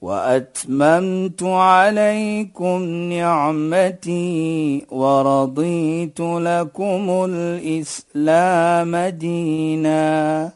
[0.00, 2.82] واتممت عليكم
[3.12, 10.52] نعمتي ورضيت لكم الاسلام دينا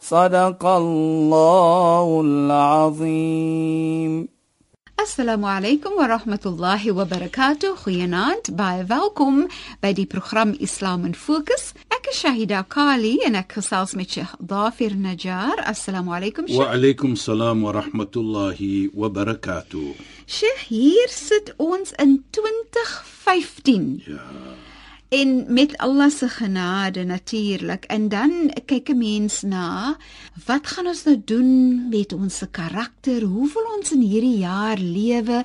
[0.00, 4.28] صدق الله العظيم
[4.98, 7.70] Assalamu alaykum wa rahmatullahi wa barakatuh.
[7.84, 8.50] Goeienaand.
[8.58, 9.46] Baie welkom
[9.80, 11.70] by die program Islam in Fokus.
[11.98, 15.58] Ek is Shahida Kali en ek gesels met Sheikh Dafir Najjar.
[15.66, 16.60] Assalamu alaykum Sheikh.
[16.60, 19.98] Wa alaykum salaam wa rahmatullahi wa barakatuh.
[20.30, 23.88] Sheikh, hier sit ons in 2015.
[24.06, 24.22] Ja.
[25.10, 27.90] En met Allah se genade natuurlik.
[27.90, 29.96] En dan kyk 'n mens na
[30.46, 33.22] wat gaan ons nou doen met ons karakter?
[33.22, 35.42] Hoe wil ons in hierdie jaar lewe?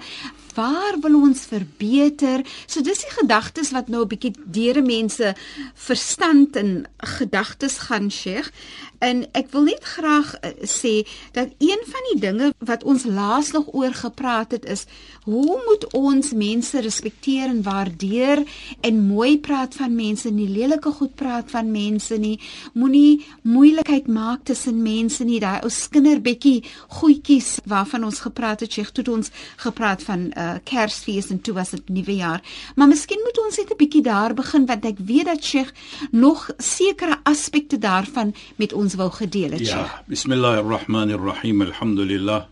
[0.54, 2.44] Waar wil ons verbeter?
[2.68, 5.36] So dis die gedagtes wat nou 'n bietjie deure mense
[5.74, 8.52] verstand en gedagtes gaan Sheikh.
[9.00, 13.52] En ek wil net graag uh, sê dat een van die dinge wat ons laas
[13.52, 14.86] nog oor gepraat het is
[15.24, 18.44] hoe moet ons mense respekteer en waardeer
[18.82, 22.40] en mooi praat van mense nie lelike goed praat van mense nie
[22.74, 26.64] moenie moeilikheid maak tussen mense nie daai ou kinderbekkie
[27.00, 29.32] goetjies waarvan ons gepraat het Sheikh toe ons
[29.64, 32.41] gepraat van uh, Kersfees en toe was dit nuwe jaar
[32.77, 35.73] maar miskien moet ons net 'n bietjie daar begin want ek weet dat Sheikh
[36.11, 41.63] nog sekere aspekte daarvan met ons wou gedeel het Sheikh Ja, bismillahirrahmanirrahim.
[41.63, 42.43] Alhamdulillah.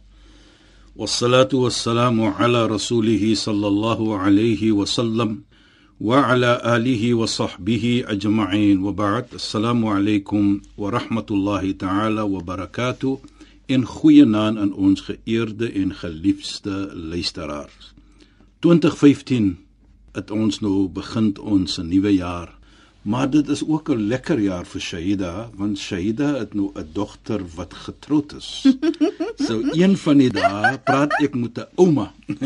[0.96, 5.30] والصلاه والسلام على رسوله صلى الله عليه وسلم
[6.00, 13.18] وعلى اله وصحبه اجمعين وبعد السلام عليكم ورحمه الله تعالى وبركاته
[13.71, 17.93] in goeie naam aan ons geëerde en geliefde luisteraars.
[18.59, 19.59] 2015
[20.11, 22.51] het ons nou begin ons nuwe jaar
[23.01, 27.41] maar dit is ook 'n lekker jaar vir Shahida want Shahida het nou 'n dogter
[27.55, 28.75] wat getroud is.
[29.47, 32.13] So een van die dae praat ek met 'n ouma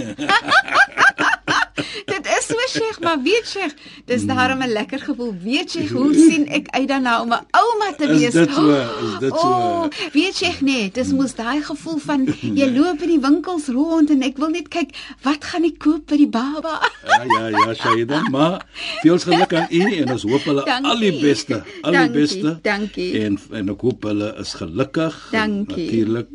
[2.14, 3.74] Dit so Sheikh, maar weet Sheikh,
[4.06, 5.34] dis daarom 'n lekker gevoel.
[5.44, 8.34] Weet Sheikh, hoe sien ek uit daarna om 'n ouma te Is wees?
[8.34, 8.70] dit so?
[8.72, 9.48] Is dit so?
[9.48, 12.26] Oh, weet Sheikh nee, dis mos daai gevoel van
[12.60, 14.90] jy loop in die winkels rond en ek wil net kyk
[15.24, 16.80] wat gaan ek koop vir die baba.
[17.08, 18.66] Ja ja ja Shaida, maar
[19.02, 20.92] veel geluk aan u en ons hoop hulle Dankie.
[20.92, 22.60] al die beste, al die Dankie, beste.
[22.62, 23.20] dankie.
[23.26, 25.86] En en ek hoop hulle is gelukkig Dankie.
[25.86, 26.28] natuurlik.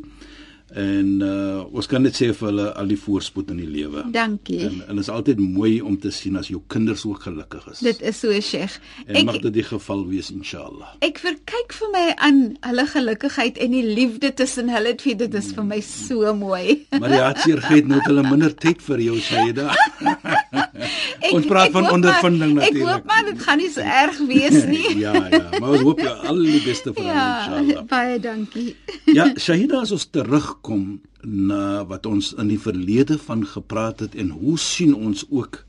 [0.74, 4.04] En uh ons kan net sê vir hulle al die voorspoed in die lewe.
[4.14, 4.60] Dankie.
[4.66, 7.78] En en dit is altyd mooi om te sien as jou kinders ook gelukkig is.
[7.84, 8.78] Dit is so Sheikh.
[9.06, 10.94] en Ek mag dit die geval wees inshallah.
[11.00, 15.14] ek verkyk vir my aan hulle gelukkigheid en die liefde tussen hulle twee.
[15.16, 16.86] Dit is vir my so mooi.
[16.98, 19.74] Maar die hartseer gee nou hulle minder tyd vir jou Shaida.
[20.50, 22.92] Ek, Ons praat ek van ondervinding maar, Ek natuurlik.
[22.94, 24.96] hoop maar dit gaan nie so erg wees nie.
[24.98, 27.84] ja ja, maar ons hoop jou al die beste vir ja inshallah.
[27.90, 28.74] baie dankie.
[29.18, 34.30] Ja, Shahida as ons terugkom na wat ons in die verlede van gepraat het en
[34.40, 35.60] hoe sien ons ook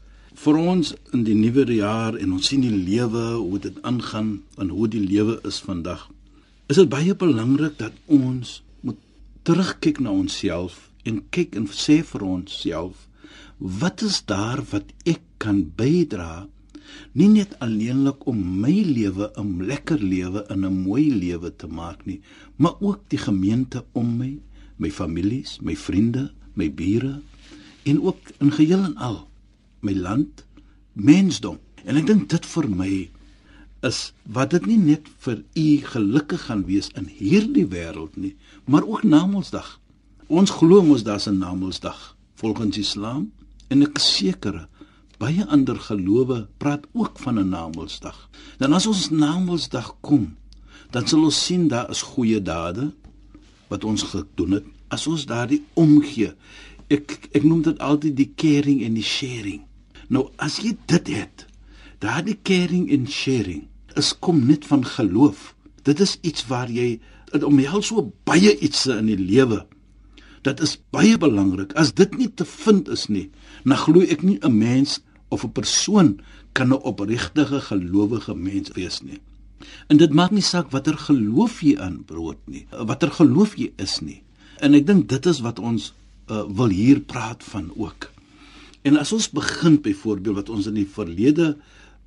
[0.42, 4.70] vir ons in die nuwe jaar en ons sien die lewe hoe dit aangaan en
[4.74, 6.08] hoe die lewe is vandag.
[6.72, 8.98] Is dit baie belangrik dat ons moet
[9.44, 13.08] terugkyk na onsself en kyk en sê vir onsself
[13.62, 16.48] wat is daar wat ek kan bydra
[17.14, 22.06] nie net alleenlik om my lewe 'n lekker lewe en 'n mooi lewe te maak
[22.06, 22.22] nie,
[22.56, 24.40] maar ook die gemeente om my,
[24.78, 27.22] my families, my vriende, my bure
[27.84, 29.28] en ook in geheel en al
[29.80, 30.46] my land,
[30.94, 31.58] mensdom.
[31.86, 33.10] En ek dink dit vir my
[33.82, 38.36] is wat dit nie net vir u gelukkig gaan wees in hierdie wêreld nie,
[38.66, 39.80] maar ook na Namedsdag.
[40.28, 43.32] Ons glo mos daar's 'n Namedsdag volgens Islam
[43.72, 44.66] en ek seker
[45.22, 48.30] baie ander gelowe praat ook van 'n Namedsdag.
[48.58, 50.36] Dan as ons Namedsdag kom,
[50.92, 52.92] dan sal ons sien daar is goeie dade
[53.70, 54.66] wat ons gedoen het.
[54.88, 56.34] As ons daardie omgee,
[56.90, 59.62] ek ek noem dit altyd die caring en die sharing.
[60.10, 61.46] Nou as jy dit het,
[62.00, 65.56] daardie caring en sharing is kom net van geloof.
[65.84, 67.00] Dit is iets waar jy
[67.32, 69.66] dit omhels so baie iets in die lewe.
[70.42, 71.74] Dit is baie belangrik.
[71.78, 73.30] As dit nie te vind is nie,
[73.64, 75.00] dan glo ek nie 'n mens
[75.30, 76.20] of 'n persoon
[76.54, 79.22] kan 'n opregte gelowige mens wees nie.
[79.88, 84.24] En dit maak nie saak watter geloof jy aanbrood nie, watter geloof jy is nie.
[84.60, 85.94] En ek dink dit is wat ons
[86.30, 88.12] uh, wil hier praat van ook.
[88.82, 91.58] En as ons begin byvoorbeeld wat ons in die verlede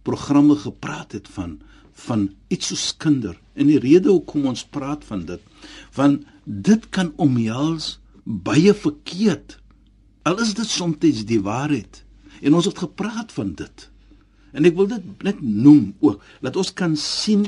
[0.02, 1.60] programme gepraat het van
[1.94, 5.40] van iets soos kinder en die rede hoekom ons praat van dit
[5.94, 9.58] want dit kan omhels baie verkeerd
[10.22, 12.04] al is dit soms die waarheid
[12.40, 13.90] en ons het gepraat van dit
[14.52, 17.46] en ek wil dit net noem ook dat ons kan sien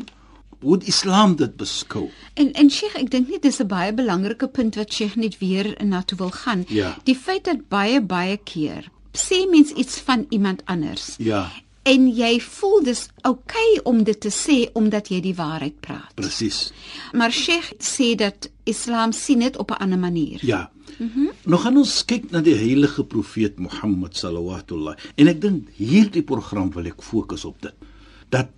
[0.60, 2.08] hoe die Islam dit beskou.
[2.34, 5.76] En en Sheikh, ek dink nie dis 'n baie belangrike punt wat Sheikh net weer
[5.84, 6.64] na toe wil gaan.
[6.68, 6.96] Ja.
[7.04, 11.14] Die feit dat baie baie keer sê mens iets van iemand anders.
[11.18, 11.52] Ja.
[11.82, 16.14] En jy voel dis oukei okay om dit te sê omdat jy die waarheid praat.
[16.14, 16.72] Presies.
[17.12, 20.38] Maar Sheikh sê dat Islam sien dit op 'n ander manier.
[20.42, 20.70] Ja.
[20.98, 21.20] Mhm.
[21.20, 26.22] Mm nou gaan ons kyk na die heilige profeet Mohammed sallallahu en ek dink hierdie
[26.22, 27.74] program wil ek fokus op dit.
[28.28, 28.48] Dat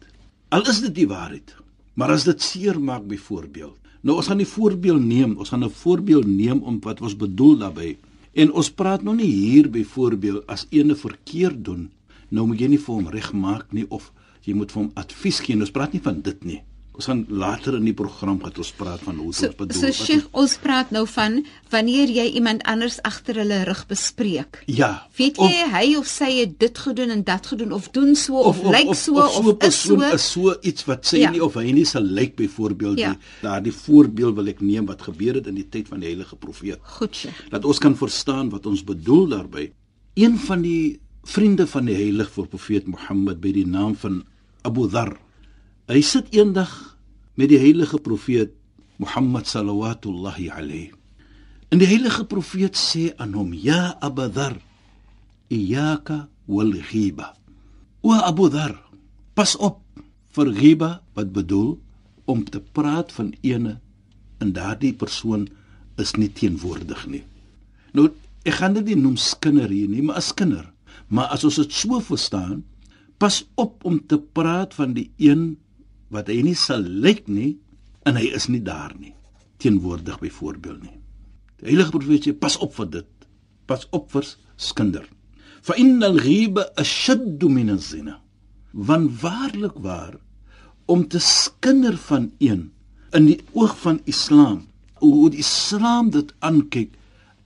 [0.49, 1.55] al is dit die waarheid,
[1.95, 3.77] maar as dit seer maak byvoorbeeld.
[4.01, 7.59] Nou ons gaan 'n voorbeeld neem, ons gaan 'n voorbeeld neem om wat ons bedoel
[7.59, 7.99] daarbey.
[8.33, 11.91] En ons praat nou nie hier byvoorbeeld as ene verkeerd doen,
[12.29, 14.13] nou moet jy nie vir hom regmaak nie of
[14.45, 15.57] jy moet vir hom advies gee.
[15.57, 16.63] Ons praat nie van dit nie.
[16.99, 19.83] Ons gaan later in die program gaan ons praat van hoe so, dit bedoel.
[19.85, 21.37] So Sheikh, ons praat nou van
[21.71, 24.59] wanneer jy iemand anders agter hulle rug bespreek.
[24.67, 24.89] Ja.
[25.15, 28.41] Weet jy of, hy of sy het dit gedoen en dat gedoen of doen so
[28.43, 31.31] of, of lyk so of, of, of is so is so iets wat sê ja.
[31.31, 33.13] nie of hy nie sal lyk byvoorbeeld Ja.
[33.15, 33.23] nie.
[33.47, 36.83] Daardie voorbeeld wil ek neem wat gebeur het in die tyd van die heilige profeet.
[36.99, 37.47] goed Sheikh.
[37.55, 39.69] Dat ons kan verstaan wat ons bedoel daarby.
[40.19, 44.25] Een van die vriende van die heilige profeet Mohammed by die naam van
[44.67, 45.15] Abu Dharr.
[45.89, 46.69] Hy sit eendag
[47.41, 48.53] met die heilige profeet
[49.01, 50.91] Mohammed sallallahu alayhi.
[51.73, 54.61] En die heilige profeet sê aan hom: "Ya Abu Dharr,
[55.49, 57.33] iyyaka wal ghiba."
[58.03, 58.77] O Abu Dharr,
[59.33, 59.81] pas op
[60.37, 61.79] vir ghiba wat bedoel
[62.25, 63.81] om te praat van ene
[64.45, 65.49] en daardie persoon
[65.97, 67.25] is nie teenwoordig nie.
[67.97, 68.11] Nou,
[68.45, 70.69] ek gaan dit nie noem skinder hier nie, maar as skinder.
[71.09, 72.61] Maar as ons dit so verstaan,
[73.17, 75.57] pas op om te praat van die een
[76.15, 77.57] wat hy nie sal lyk nie
[78.09, 79.15] en hy is nie daar nie.
[79.59, 80.97] Teenwoordig byvoorbeeld nie.
[81.59, 83.29] Die heilige profeet sê pas op vir dit.
[83.69, 84.27] Pas op vir
[84.57, 85.05] skinder.
[85.63, 88.19] Fa innal ghiba ashaddu min az-zina.
[88.73, 90.17] Want waarlik waar
[90.89, 92.71] om te skinder van een
[93.13, 94.67] in die oog van Islam,
[95.01, 96.95] hoe die Islam dit aankyk,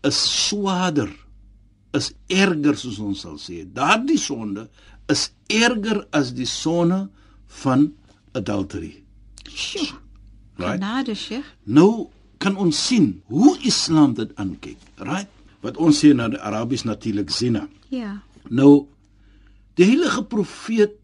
[0.06, 1.10] is swaarder,
[1.94, 3.62] is erger soos ons sal sê.
[3.66, 4.68] Daardie sonde
[5.12, 7.04] is erger as die sonde
[7.62, 7.90] van
[8.32, 9.02] adultery.
[9.48, 9.88] Sjoe.
[10.56, 10.80] Right?
[10.80, 11.46] Genade Sheikh.
[11.64, 12.08] Nou
[12.42, 15.30] kan ons sien hoe Islam dit aankyk, right?
[15.62, 17.68] Wat ons sê na die Arabies natuurlik zina.
[17.94, 18.18] Ja.
[18.50, 18.86] Nou
[19.78, 20.98] die heilige profeet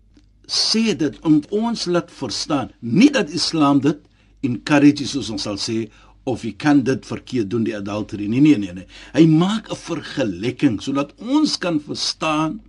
[0.49, 4.01] sê dit om ons laat verstaan, nie dat Islam dit
[4.47, 5.87] encourage soos ons sal sê
[6.29, 9.81] of jy kan dit verkeerd doen die adultery nie nee nee nee hy maak 'n
[9.81, 12.61] vergelyking sodat ons kan verstaan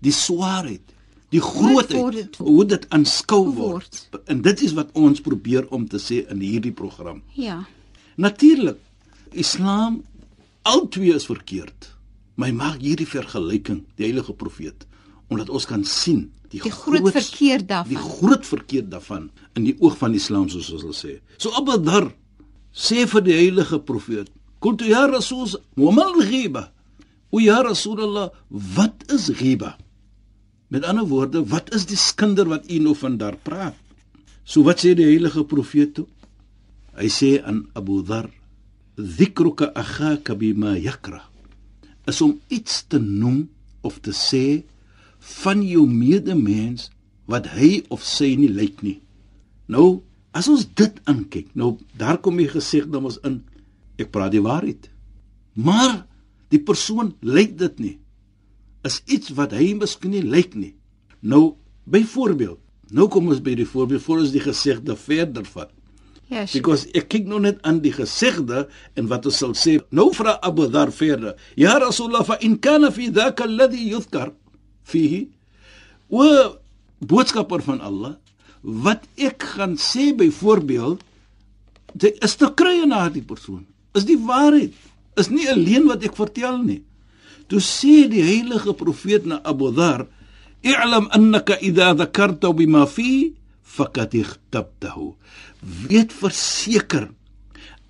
[0.00, 0.94] die swaarheid
[1.34, 4.24] die grootheid hoe dit aanskou word word.
[4.30, 7.64] en dit is wat ons probeer om te sê in hierdie program Ja.
[8.16, 8.78] Natuurlik,
[9.32, 10.02] Islam
[10.62, 11.90] al twee is verkeerd.
[12.36, 14.86] Maar hy maak hierdie vergelyking, die heilige profeet,
[15.28, 17.96] omdat ons kan sien die, Die groot verkeer die daarvan.
[17.96, 21.18] groot verkeerd daarvan in die oog van Islam soos ons sal sê.
[21.38, 22.10] So Abu Dhar
[22.72, 24.28] sê vir die heilige profeet,
[24.60, 26.72] "Qultu ya Rasul, wa mal ghiba?"
[27.32, 29.76] O ja Rasulullah, wat is ghiba?
[30.68, 33.76] Met ander woorde, wat is die skinder wat u nou van daar praat?
[34.46, 36.06] So wat sê die heilige profeet toe?
[36.96, 38.30] Hy sê aan Abu Dhar,
[38.96, 41.22] "Dhikruka akhaka bima yakra."
[42.06, 43.48] Is om iets te noem
[43.82, 44.64] of te sê
[45.18, 46.90] van jou medemens
[47.26, 49.00] wat hy of sy nie lyk nie.
[49.68, 53.42] Nou, as ons dit aankyk, nou daar kom die gesegde ons in.
[53.98, 54.90] Ek praat die waarheid.
[55.54, 56.06] Maar
[56.48, 57.98] die persoon lyk dit nie.
[58.86, 60.74] Is iets wat hy miskien nie lyk nie.
[61.26, 61.56] Nou,
[61.90, 62.60] byvoorbeeld,
[62.94, 65.72] nou kom ons by die voorbeeld voor ons die gesegde verder vat.
[66.26, 66.58] Ja, Sheikh.
[66.58, 68.64] Because ek kyk nou net aan die gesegde
[68.98, 69.76] en wat ons sal sê.
[69.94, 71.36] Nou vra Abu Dhar verder.
[71.58, 74.32] Ya Rasulullah fa in kana fi dhaka alladhi yuzkar
[74.86, 75.28] fihi
[76.10, 76.26] wa
[76.98, 78.16] boodskapper van Allah
[78.66, 81.04] wat ek gaan sê byvoorbeeld
[81.94, 83.62] dit is te kry in daardie persoon.
[83.94, 84.74] Is die waarheid.
[85.16, 86.82] Is nie alleen wat ek vertel nie.
[87.46, 90.06] Toe sê die heilige profeet na Abu Dhar,
[90.62, 95.14] "I'lam annaka idha dhakarta bima fi faqad ikhtabtahu."
[95.88, 97.10] Weet verseker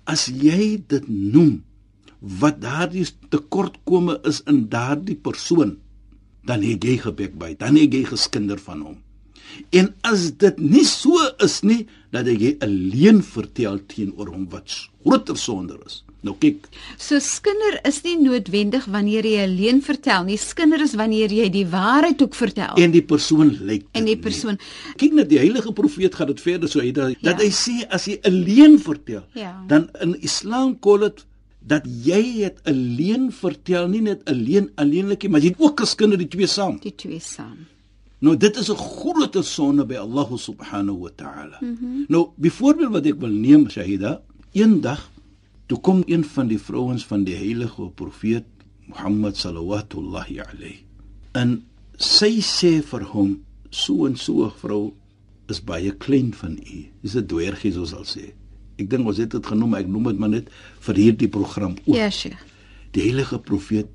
[0.05, 1.63] as jy dit noem
[2.21, 5.77] wat daardie tekortkome is in daardie persoon,
[6.47, 8.97] dan het jy gebek by, dan het jy geskinder van hom.
[9.71, 14.89] En as dit nie so is nie, dat jy 'n leuen vertel teenoor hom wat
[15.03, 16.03] groter sonder is.
[16.25, 20.37] Nou kyk, So skinder is nie noodwendig wanneer jy 'n leuen vertel nie.
[20.37, 22.75] Skinder is wanneer jy die waarheid ook vertel.
[22.75, 24.93] en die persoon lyk En die persoon nie.
[24.97, 27.31] kyk net die heilige profeet gaan dit verder so hy dat, Ja.
[27.33, 29.63] dat hy sê as jy 'n leuen vertel, Ja.
[29.67, 31.25] dan in Islam kol dit
[31.67, 35.79] dat jy het 'n leuen vertel, nie net 'n leuen alleenlikie, maar jy het ook
[35.79, 36.79] geskinder die twee saam.
[36.81, 37.57] die twee saam.
[38.19, 41.57] Nou dit is 'n groot sonde by Allah subhanahu wa ta'ala.
[41.61, 41.77] Mm.
[41.79, 42.05] -hmm.
[42.07, 44.21] Nou byvoorbeeld wat ek wil neem Shahida,
[44.53, 45.09] eendag
[45.67, 48.45] toe kom een van die vrouens van die heilige profeet
[48.87, 50.77] Mohammed sallallahu alayhi.
[51.35, 51.63] En
[51.99, 53.37] sy sê vir hom,
[53.69, 54.93] so en so 'n vrou
[55.49, 56.85] is baie klein van u.
[57.01, 58.33] Dis 'n dwergie soos sal sê.
[58.77, 61.95] Ek dink ons het dit genoem, ek noem dit maar net vir hierdie program ook.
[61.95, 62.43] Ja, Sheikh.
[62.91, 63.89] Die heilige profeet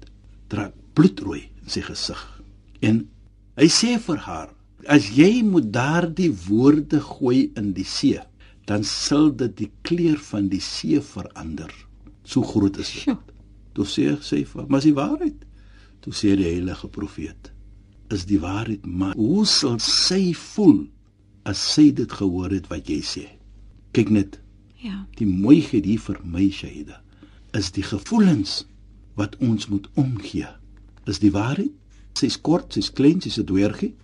[0.48, 2.42] trek bloedrooi in sy gesig.
[2.80, 3.08] En
[3.56, 4.50] hy sê vir haar:
[4.86, 8.18] "As jy moet daardie woorde gooi in die see,
[8.64, 11.72] dan sal dit die kleur van die see verander."
[12.24, 13.02] So groot is dit.
[13.02, 13.18] Sjoe.
[13.72, 15.44] Toe sê sy vir, "Maar is die waarheid?"
[16.00, 17.52] Toe sê die heilige profeet:
[18.10, 20.86] "Is die waarheid, maar hoe sal sy voel
[21.44, 23.28] as sy dit gehoor het wat jy sê?"
[23.92, 24.42] Kyk net,
[24.82, 25.04] Ja.
[25.14, 26.98] Die mooiheid hier vir my Shaida
[27.54, 28.62] is die gevoelens
[29.18, 30.48] wat ons moet omgee.
[31.06, 31.70] Is die waarheid?
[32.18, 33.94] Sy's kort, sy's klein, sy's 'n dwergie,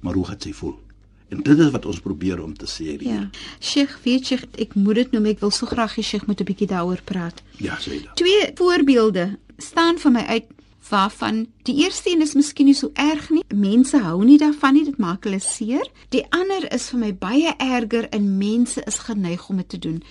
[0.00, 0.78] maar hoe gaan sy voel?
[1.28, 3.02] En dit is wat ons probeer om te sê hier.
[3.04, 3.30] Ja.
[3.60, 6.48] Sheikh, weet jy, ek moet dit noem, ek wil so graag hê Sheikh moet 'n
[6.48, 7.42] bietjie daaroor praat.
[7.56, 8.14] Ja, Shaida.
[8.14, 10.46] Twee voorbeelde staan vir my uit
[10.88, 13.44] waarvan die eerste een is miskien nie so erg nie.
[13.54, 15.90] Mense hou nie daarvan nie, dit maak hulle seer.
[16.08, 20.02] Die ander is vir my baie erger en mense is geneig om dit te doen.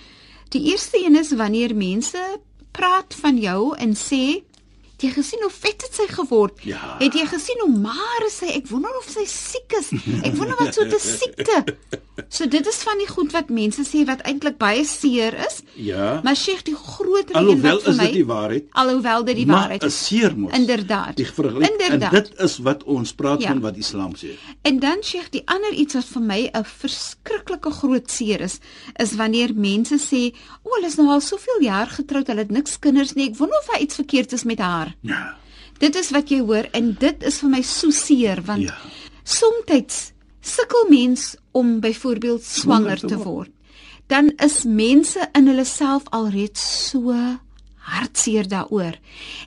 [0.48, 4.42] Die eerste een is wanneer mense praat van jou en sê
[4.98, 6.56] Het jy gesien hoe vet het sy geword?
[6.66, 6.96] Ja.
[6.98, 8.48] Het jy gesien hoe maar is sy?
[8.58, 9.92] Ek wonder of sy siek is.
[10.26, 11.76] Ek wonder wat so 'n siekte.
[12.28, 15.62] So dit is van die goed wat mense sê wat eintlik baie seer is.
[15.78, 16.20] Ja.
[16.24, 18.64] Maar Sheikh, die groter een Alhoewel wat vir is my dit die waarheid.
[18.72, 20.52] Alhoewel dit die maar waarheid is seer mos.
[20.52, 21.16] Inderdaad.
[21.16, 21.26] Die
[21.70, 22.12] Inderdaad.
[22.12, 23.48] en dit is wat ons praat Ja.
[23.48, 24.34] van wat Islam sê.
[24.62, 28.58] En dan Sheikh, die ander iets wat vir my 'n verskriklike groot seer is,
[28.96, 32.78] is wanneer mense sê, "O, hulle is nou al soveel jaar getroud, hulle het niks
[32.78, 33.28] kinders nie.
[33.30, 35.36] Ek wonder of daar iets verkeerd is met haar." Ja.
[35.78, 38.74] Dit is wat jy hoor en dit is vir my so seer want Ja.
[39.24, 43.50] soms sukkel mens om byvoorbeeld swanger te te word.
[44.06, 47.14] Dan is mense in hulle self alreeds so
[47.88, 48.96] hartseer daaroor.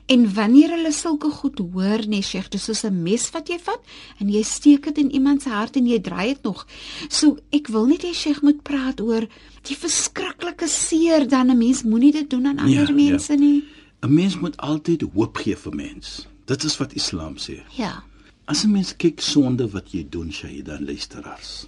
[0.06, 3.80] En wanneer hulle sulke goed hoor, nee Sheikh, dis soos 'n mes wat jy vat
[4.18, 6.66] en jy steek dit in iemand se hart en jy draai dit nog.
[7.08, 9.26] So ek wil net hê Sheikh moet praat oor
[9.62, 12.92] die verskriklike seer dan 'n mens moenie dit doen aan ander Ja, ja.
[13.10, 13.62] mense nie.
[14.02, 16.26] 'n Mens moet altyd hoop gee vir mens.
[16.50, 17.62] Dit is wat Islam sê.
[17.78, 18.02] Ja.
[18.44, 21.66] As 'n mens kyk sonde wat jy doen, Shahida en luisteraars.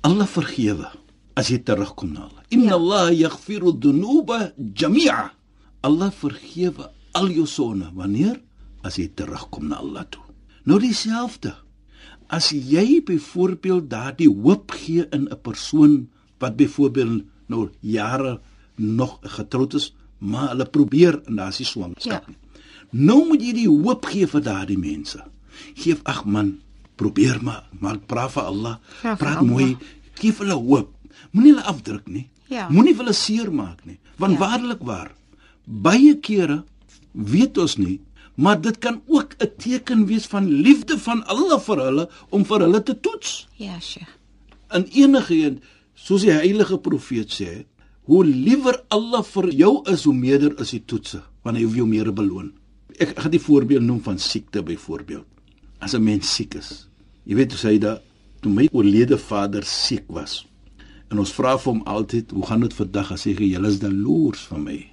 [0.00, 0.90] Allah vergewe
[1.34, 2.42] as jy terugkom na Allah.
[2.48, 2.74] Inna Ja.
[2.74, 5.32] Allah yaghfiru dhunuba jami'a.
[5.80, 8.40] Allah vergewe al jou sonde wanneer
[8.82, 10.22] as jy terugkom na Allah toe.
[10.64, 11.54] Nou dieselfde.
[12.26, 18.40] As jy byvoorbeeld daardie hoop gee in 'n persoon wat byvoorbeeld nou jare
[18.74, 22.28] nog getroud is, maar hulle probeer en daar's nie swangerskap Ja.
[22.28, 22.36] nie.
[22.90, 25.22] Nou moet jy die hoop gee vir daardie mense.
[25.74, 26.58] Geef ag man,
[26.96, 28.76] probeer maar, maar praat vir Allah.
[29.02, 29.50] Vir praat Allah.
[29.50, 29.76] mooi,
[30.14, 30.92] gee hulle hoop.
[31.32, 32.28] Moenie hulle afdruk nie.
[32.48, 32.68] Ja.
[32.70, 33.98] Moenie hulle seermaak nie.
[34.16, 34.38] Want Ja.
[34.38, 35.10] waarlik waar,
[35.64, 36.64] baie kere
[37.12, 38.00] weet ons nie,
[38.36, 42.58] maar dit kan ook 'n teken wees van liefde van Allah vir hulle om vir
[42.60, 43.46] hulle te toets.
[43.56, 44.08] Ja, Sheikh.
[44.72, 45.60] In enige een,
[45.94, 47.64] soos die heilige profeet sê,
[48.06, 51.86] hoe liewer Allah vir jou is, hoe meerder is die toetse, want hy wil jou
[51.90, 52.52] meer beloon.
[53.02, 55.26] Ek gaan die voorbeeld noem van siekte byvoorbeeld.
[55.82, 56.88] As 'n mens siek is.
[57.24, 58.02] Jy weet hoe sê dat
[58.40, 60.46] toe my oorlede vader siek was.
[61.10, 64.40] En ons vra vir hom altyd, "Hoe gaan dit vandag?" Hy sê, "Julle is daloers
[64.40, 64.86] van my."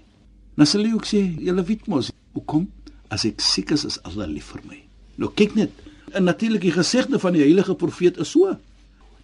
[0.56, 2.70] Nou sal hy ook sê, "Julle weet mos, hoekom?
[3.10, 4.84] As ek siek is, is Allah lief vir my."
[5.18, 5.72] Nou kyk net,
[6.12, 8.58] en natuurlik die gesegde van die heilige profeet is so.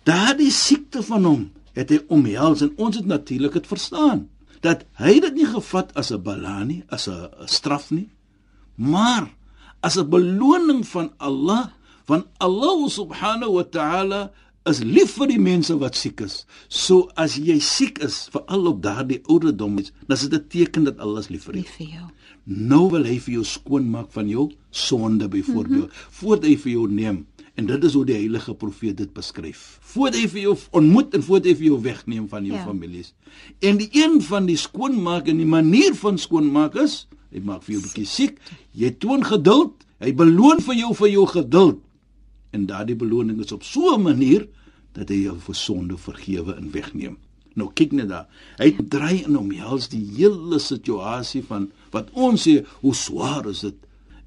[0.04, 4.28] Daardie siekte van hom het hy omhels en ons het natuurlik dit verstaan
[4.66, 8.10] dat hy dit nie gevat as 'n bala nie, as 'n straf nie,
[8.76, 9.32] maar
[9.82, 11.72] as 'n beloning van Allah,
[12.06, 14.32] want Allah subhanahu wa ta'ala
[14.70, 16.46] is lief vir die mense wat siek is.
[16.68, 19.76] So as jy siek is, veral op daardie ouderdom,
[20.08, 21.64] dan is dit 'n teken dat Allah lief vir jou.
[21.64, 22.08] Lief vir jou.
[22.46, 26.10] Nou wil hy vir jou skoonmaak van jou sonde byvoorbeeld, mm -hmm.
[26.12, 27.28] voordat hy vir jou neem.
[27.60, 29.64] En dit is hoe die heilige profeet dit beskryf.
[29.92, 32.64] Voordat hy vir jou ontmoet en voordat hy vir jou wegneem van jou Ja.
[32.64, 33.14] families.
[33.60, 37.74] En die een van die skoonmaak en die manier van skoonmaak is, hy maak vir
[37.76, 38.40] jou 'n bietjie siek,
[38.72, 41.80] jy toon geduld, hy beloon vir jou vir jou geduld.
[42.54, 44.48] En daardie beloning is op so 'n manier
[44.94, 47.18] dat hy jou vir sonde vergewe en wegneem.
[47.56, 48.28] Nou kyk net daar.
[48.58, 53.76] Hy dry in omhels die hele situasie van wat ons sê hoe swaar is dit.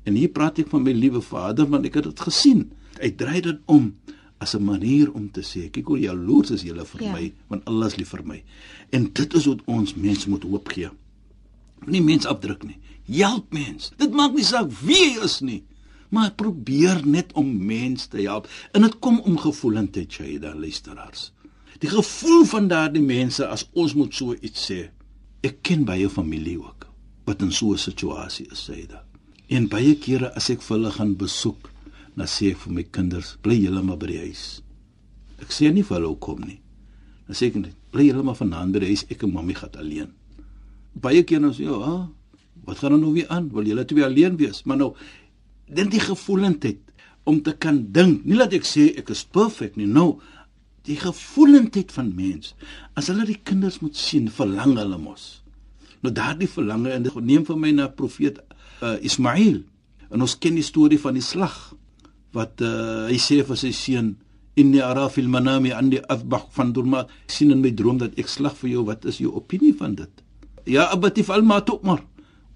[0.05, 2.73] En hier praat ek van my liewe Vader want ek het dit gesien.
[3.01, 3.95] Hy dry dit om
[4.39, 7.13] as 'n manier om te sê kyk hoe jaloers is julle vir ja.
[7.13, 8.43] my want Allah is lief vir my.
[8.91, 10.91] En dit is wat ons mense moet hoop gee.
[11.87, 12.79] Nie mens afdruk nie.
[13.07, 13.93] Help mens.
[13.97, 15.63] Dit maak nie saak wie jy is nie
[16.13, 18.49] maar probeer net om mense te help.
[18.73, 21.31] En dit kom om gevoelendheid, Shaida luisteraars.
[21.81, 24.83] Die gevoel van daardie mense as ons moet so iets sê.
[25.41, 26.87] Ek ken baie familie ook
[27.25, 29.05] wat in so 'n situasie is, Shaida.
[29.49, 31.72] En baie kere as ek hulle gaan besoek,
[32.17, 34.47] dan sê ek vir my kinders, bly julle maar by die huis.
[35.41, 36.59] Ek sê nie vir hulle kom nie.
[37.29, 39.79] Dan sê ek net, bly julle maar vanaand by die huis, ek en mammie gaan
[39.81, 40.11] alleen.
[40.93, 42.09] Baie kere dan sê, "Ja, oh,
[42.65, 43.49] wat gaan nou weer aan?
[43.51, 44.95] Wil julle twee alleen wees?" Maar nou
[45.67, 46.81] dit die gevoelendheid
[47.25, 48.25] om te kan dink.
[48.25, 50.21] Nie dat ek sê ek is perfek nie, nou
[50.83, 52.55] die gevoelendheid van mens.
[52.95, 55.43] As hulle die kinders moet sien, verlang hulle mos.
[56.03, 58.41] Nou daardie verlange en neem vir my na profeet
[58.83, 59.63] uh, Ismail.
[60.11, 61.75] En ons ken die storie van die slag
[62.37, 64.15] wat uh, hy sê vir sy seun
[64.57, 68.57] inni ara fil manami andi athbah van durma sien in my droom dat ek slag
[68.61, 70.25] vir jou wat is jou opinie van dit
[70.77, 72.03] ja abati fal ma tu'mar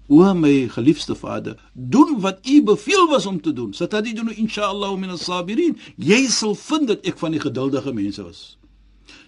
[0.09, 3.73] O my geliefde Vader, doen wat U beveel was om te doen.
[3.73, 5.75] Satadidunu inshallah min as-sabirin.
[5.97, 8.55] Jy sal vind dat ek van die geduldige mense was.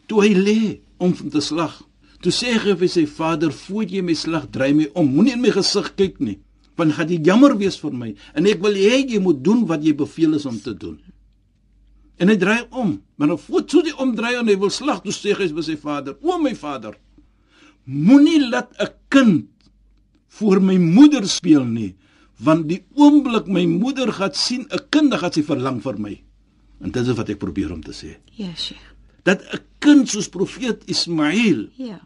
[0.08, 0.60] Toe hy lê
[0.98, 1.82] om te slag,
[2.24, 5.12] toe sê hy vir sy vader, "Voor jy my slag, draai my om.
[5.12, 6.40] Moenie in my gesig kyk nie,
[6.80, 8.14] want gaan dit jammer wees vir my.
[8.34, 10.98] En ek wil hê jy moet doen wat jy beveel is om te doen."
[12.20, 15.14] En hy draai om, maar nou voor toe die omdraai en hy wil slag, toe
[15.16, 16.98] sê hy vir sy vader, "O my vader,
[17.86, 19.48] moenie laat 'n kind
[20.28, 21.96] voor my moeder speel nie
[22.40, 26.16] want die oomblik my moeder gaan sien 'n kind gaan sy verlang vir my.
[26.80, 28.16] En dit is wat ek probeer om te sê.
[28.36, 28.96] Ja sheikh.
[29.24, 32.00] Dat 'n kind soos profeet Ismail ja.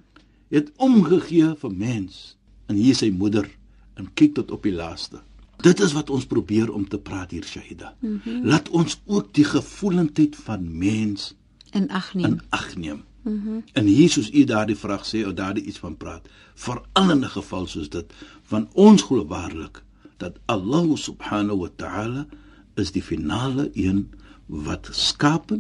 [0.49, 2.37] het omgegee vir mens.
[2.67, 3.49] En hier sy moeder
[3.93, 5.21] en kyk tot op die laaste
[5.63, 8.45] dit is wat ons probeer om te praat hier Shahida mm -hmm.
[8.45, 11.35] laat ons ook die gevoelendheid van mens
[11.71, 13.03] in ag neem in ag neem.
[13.23, 17.23] Mm en hier soos u daardie vraag sê of daardie iets van praat, veral in
[17.23, 19.84] 'n geval soos dit, van ons glo waarlik
[20.17, 22.27] dat Allah subhanahu wa ta'ala
[22.75, 24.12] is die finale een
[24.45, 25.51] wat skaap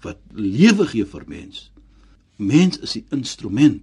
[0.00, 1.70] wat lewe gee vir mens.
[2.36, 3.82] Mens is die instrument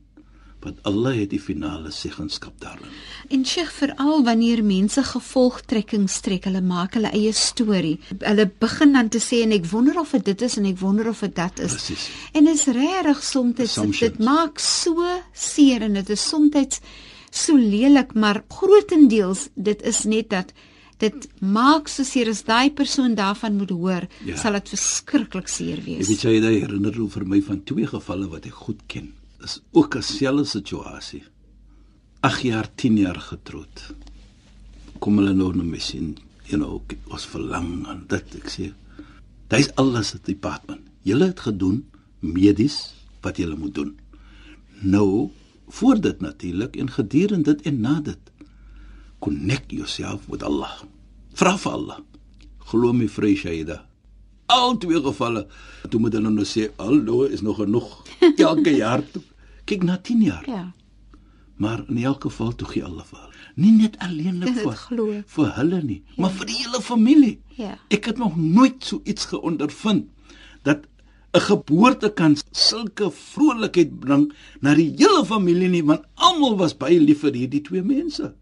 [0.64, 2.88] want Allah het die finale seggenskap daarin.
[3.32, 7.98] En Sheikh veral wanneer mense gevolgtrekking strek, hulle maak hulle eie storie.
[8.20, 11.22] Hulle begin dan te sê en ek wonder of dit is en ek wonder of
[11.24, 11.76] dit is.
[11.78, 12.10] Precies.
[12.34, 16.82] En is regtig soms dit, dit maak so seer en dit is soms
[17.30, 20.54] so lelik, maar grootendeels dit is net dat
[21.00, 24.36] dit maak so seer as daai persoon daarvan moet hoor, ja.
[24.36, 26.04] sal dit verskriklik seer wees.
[26.04, 29.62] Ek weet jy, jy herinner vir my van twee gevalle wat ek goed ken is
[29.72, 31.24] ook 'n selfde situasie.
[32.20, 33.94] 8 jaar, 10 jaar getroud.
[35.00, 38.74] Kom hulle nou na my sien, you know, ons verlang aan dit ek sê.
[39.48, 40.80] Dis alles wat die paadman.
[41.02, 41.86] Julle het gedoen
[42.20, 43.98] medies wat julle moet doen.
[44.82, 45.30] Nou,
[45.68, 48.20] voor dit natuurlik en gedurende dit en na dit.
[49.20, 50.84] Connect yourself with Allah.
[51.34, 52.00] Vra vir Allah.
[52.58, 53.90] Glo my vrye Shaida
[54.50, 55.46] al twee gevalle
[55.90, 57.90] toe moet hulle nou sê allo is nog genoeg
[58.50, 59.22] elke jaar toe.
[59.70, 60.66] Kyk na 10 jaar ja
[61.60, 63.26] maar in elk geval toe gee hulle vir
[63.64, 66.22] nie net alleenlik vir vir hulle nie ja.
[66.24, 70.08] maar vir die hele familie ja ek het nog nooit so iets geondervind
[70.70, 70.88] dat
[71.38, 74.30] 'n geboorte kan sulke vrolikheid bring
[74.62, 78.34] na die hele familie nie want almal was baie lief vir hierdie twee mense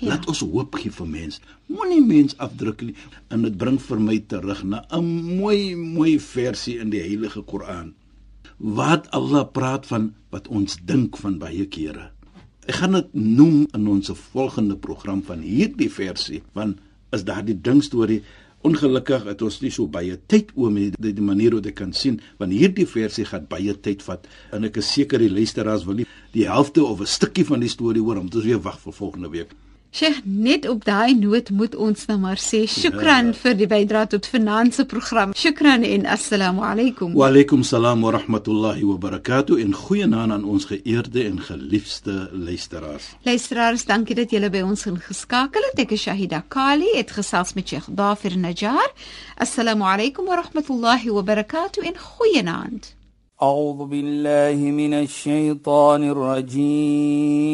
[0.00, 0.08] Ja.
[0.08, 1.40] Laat ons hoop gee vir mens.
[1.70, 2.94] Moenie mens afdruk nie.
[3.34, 5.04] En dit bring vir my terug na 'n
[5.38, 7.94] mooi mooi versie in die Heilige Koran.
[8.58, 12.10] Wat Allah praat van wat ons dink van baie kere.
[12.68, 16.82] Ek gaan dit noem in ons volgende program van hierdie versie, want
[17.14, 18.22] is daardie ding storie
[18.66, 21.92] Ongelukkig het ons nie so baie tyd oor met die, die manier hoe dit kan
[21.94, 26.00] sien want hierdie versie gaan baie tyd vat en ek is seker die luisteraars wil
[26.00, 28.92] nie die helfte of 'n stukkie van die storie hoor om dit weer wag vir
[28.92, 29.54] volgende week.
[29.93, 33.33] Sheikh, net op daai noot moet ons nou maar sê shukran ja.
[33.43, 35.35] vir die bydrae tot finansie program.
[35.37, 37.13] Shukran en assalamu alaykum.
[37.13, 43.05] Wa alaykum salaam wa rahmatullahi wa barakatuh en goeienaand aan ons geëerde en geliefde luisteraars.
[43.29, 45.77] Luisteraars, dankie dat julle by ons ingeskakel het.
[45.85, 48.89] Ek is Shahida Kali, het gesels met Sheikh Dafir Najjar.
[49.37, 52.97] Assalamu alaykum wa rahmatullahi wa barakatuh en goeienaand.
[53.43, 57.53] أعوذ بالله من الشيطان الرجيم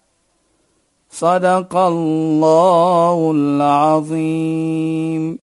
[1.21, 5.37] صدق الله العظيم.